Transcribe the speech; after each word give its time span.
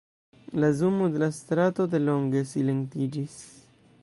La 0.61 0.69
zumo 0.79 1.09
de 1.17 1.21
la 1.25 1.29
strato 1.41 1.87
delonge 1.93 2.43
silentiĝis. 2.57 3.41